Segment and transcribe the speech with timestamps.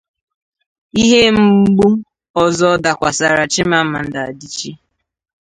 [1.01, 1.87] ihe mgbu
[2.43, 4.73] ọzọ dakwasara Chimamanda Adịchie